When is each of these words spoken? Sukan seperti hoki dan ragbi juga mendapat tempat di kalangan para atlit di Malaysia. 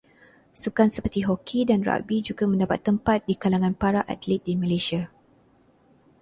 Sukan 0.63 0.89
seperti 0.95 1.19
hoki 1.29 1.59
dan 1.69 1.79
ragbi 1.89 2.17
juga 2.27 2.43
mendapat 2.51 2.79
tempat 2.87 3.19
di 3.29 3.35
kalangan 3.43 3.73
para 3.81 4.01
atlit 4.13 4.41
di 4.47 4.53
Malaysia. 4.63 5.01